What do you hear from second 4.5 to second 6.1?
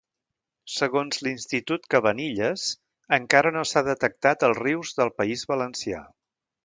rius del País Valencià.